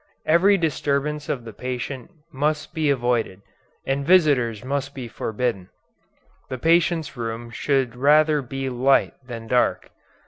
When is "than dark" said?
9.27-9.91